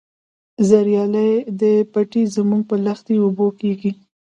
[0.67, 1.29] زریالي
[1.59, 3.91] دي پټی زموږ په لښتي اوبه کیږي.